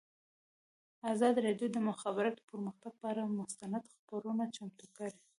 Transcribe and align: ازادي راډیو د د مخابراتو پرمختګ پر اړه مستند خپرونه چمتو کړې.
ازادي 1.13 1.39
راډیو 1.47 1.67
د 1.69 1.73
د 1.75 1.77
مخابراتو 1.89 2.47
پرمختګ 2.49 2.91
پر 3.01 3.07
اړه 3.11 3.23
مستند 3.39 3.83
خپرونه 3.93 4.43
چمتو 4.55 4.85
کړې. 4.95 5.13